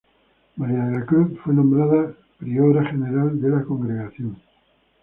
[0.55, 4.35] María de la Cruz fue nombrada como priora general de la congregación.